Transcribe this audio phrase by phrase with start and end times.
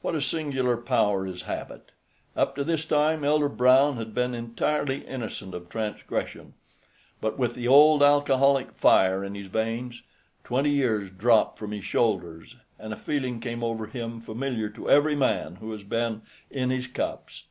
[0.00, 1.90] What a singular power is habit!
[2.36, 6.54] Up to this time Elder Brown had been entirely innocent of transgression,
[7.20, 10.04] but with the old alcoholic fire in his veins,
[10.44, 15.16] twenty years dropped from his shoulders, and a feeling came over him familiar to every
[15.16, 17.46] man who has been "in his cups."